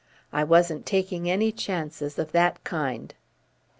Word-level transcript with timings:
I 0.33 0.43
wasn't 0.43 0.87
taking 0.87 1.29
any 1.29 1.51
chances 1.51 2.17
of 2.17 2.31
that 2.31 2.63
kind." 2.63 3.13